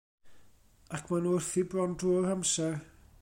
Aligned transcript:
Ac 0.97 1.03
maen 1.11 1.23
nhw 1.27 1.35
wrthi 1.37 1.63
bron 1.73 1.95
drwy'r 2.01 2.33
amser. 2.37 2.73